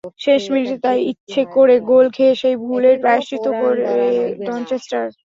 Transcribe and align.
শেষ 0.19 0.43
মিনিটে 0.53 0.77
তাই 0.85 0.99
ইচ্ছা 1.11 1.43
করে 1.55 1.75
গোল 1.89 2.05
খেয়ে 2.15 2.33
সেই 2.41 2.55
ভুলের 2.63 2.95
প্রায়শ্চিত্ত 3.03 3.47
করে 3.61 3.83
ডনচেস্টার। 4.45 5.05